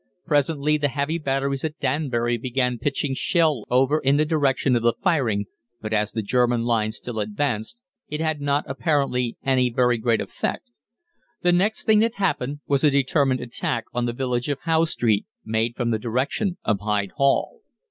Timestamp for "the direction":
4.17-4.75, 15.91-16.57